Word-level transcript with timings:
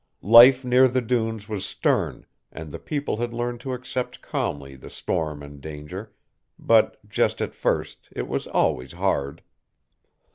Life 0.23 0.65
near 0.65 0.87
the 0.87 0.99
dunes 0.99 1.47
was 1.47 1.63
stern 1.63 2.25
and 2.51 2.71
the 2.71 2.79
people 2.79 3.17
had 3.17 3.35
learned 3.35 3.59
to 3.59 3.73
accept 3.73 4.19
calmly 4.19 4.75
the 4.75 4.89
storm 4.89 5.43
and 5.43 5.61
danger, 5.61 6.11
but, 6.57 6.97
just 7.07 7.39
at 7.39 7.53
first, 7.53 8.09
it 8.11 8.27
was 8.27 8.47
always 8.47 8.93
hard. 8.93 9.43